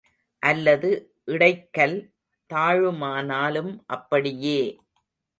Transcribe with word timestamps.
அல்லது 0.43 0.89
இடைக்கல் 1.27 1.93
தாழுமானாலும் 2.49 3.71
அப்படியே! 3.87 4.57